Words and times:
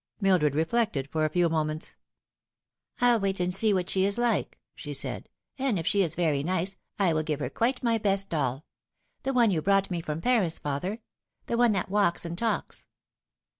Mildred 0.19 0.55
reflected 0.55 1.07
for 1.11 1.25
a 1.25 1.29
few 1.29 1.47
moments." 1.47 1.95
I'll 3.01 3.19
wait 3.19 3.39
and 3.39 3.53
see 3.53 3.71
what 3.71 3.87
she 3.87 4.03
is 4.03 4.17
like," 4.17 4.57
she 4.73 4.95
said," 4.95 5.29
and 5.59 5.77
if 5.77 5.85
she 5.85 6.01
is 6.01 6.15
very 6.15 6.41
nice 6.41 6.75
I 6.97 7.13
will 7.13 7.21
give 7.21 7.39
her 7.39 7.51
quite 7.51 7.83
my 7.83 7.99
best 7.99 8.31
doll. 8.31 8.65
The 9.21 9.31
one 9.33 9.51
you 9.51 9.61
brought 9.61 9.91
me 9.91 10.01
from 10.01 10.19
Paris, 10.19 10.57
father. 10.57 11.01
The 11.45 11.55
one 11.57 11.73
that 11.73 11.91
walks 11.91 12.25
and 12.25 12.35
talks." 12.35 12.87